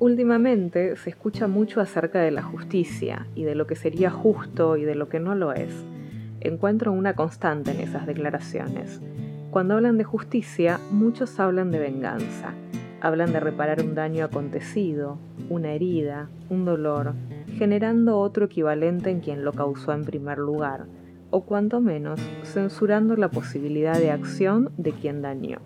[0.00, 4.84] Últimamente se escucha mucho acerca de la justicia y de lo que sería justo y
[4.84, 5.74] de lo que no lo es.
[6.40, 9.02] Encuentro una constante en esas declaraciones.
[9.50, 12.54] Cuando hablan de justicia, muchos hablan de venganza.
[13.02, 15.18] Hablan de reparar un daño acontecido,
[15.50, 17.12] una herida, un dolor,
[17.58, 20.86] generando otro equivalente en quien lo causó en primer lugar,
[21.28, 25.58] o cuanto menos censurando la posibilidad de acción de quien dañó.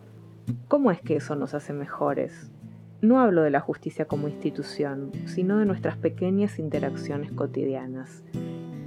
[0.66, 2.50] ¿Cómo es que eso nos hace mejores?
[3.04, 8.24] No hablo de la justicia como institución, sino de nuestras pequeñas interacciones cotidianas,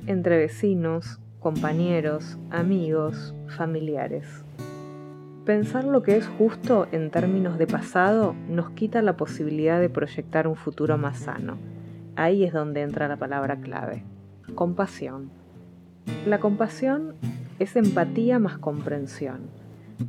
[0.07, 4.43] entre vecinos, compañeros, amigos, familiares.
[5.45, 10.47] Pensar lo que es justo en términos de pasado nos quita la posibilidad de proyectar
[10.47, 11.59] un futuro más sano.
[12.15, 14.03] Ahí es donde entra la palabra clave,
[14.55, 15.29] compasión.
[16.25, 17.13] La compasión
[17.59, 19.41] es empatía más comprensión,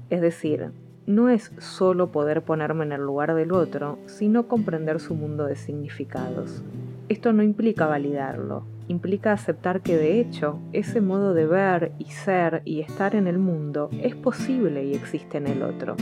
[0.08, 0.72] es decir,
[1.08, 5.56] no es solo poder ponerme en el lugar del otro, sino comprender su mundo de
[5.56, 6.62] significados.
[7.08, 12.60] Esto no implica validarlo, implica aceptar que de hecho ese modo de ver y ser
[12.66, 15.96] y estar en el mundo es posible y existe en el otro.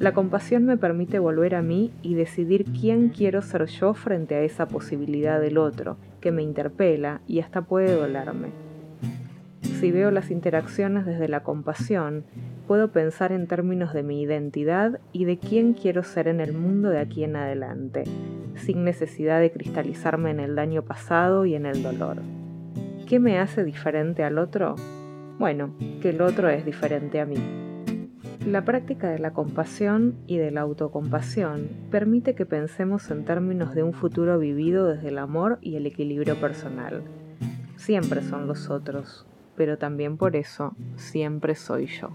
[0.00, 4.42] La compasión me permite volver a mí y decidir quién quiero ser yo frente a
[4.42, 8.48] esa posibilidad del otro, que me interpela y hasta puede dolerme.
[9.78, 12.24] Si veo las interacciones desde la compasión,
[12.68, 16.90] puedo pensar en términos de mi identidad y de quién quiero ser en el mundo
[16.90, 18.04] de aquí en adelante,
[18.56, 22.18] sin necesidad de cristalizarme en el daño pasado y en el dolor.
[23.08, 24.76] ¿Qué me hace diferente al otro?
[25.38, 27.38] Bueno, que el otro es diferente a mí.
[28.46, 33.82] La práctica de la compasión y de la autocompasión permite que pensemos en términos de
[33.82, 37.02] un futuro vivido desde el amor y el equilibrio personal.
[37.76, 39.24] Siempre son los otros,
[39.56, 42.10] pero también por eso siempre soy yo.